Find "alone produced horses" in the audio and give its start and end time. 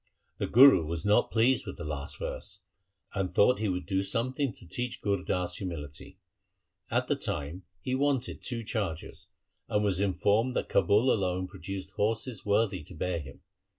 11.13-12.43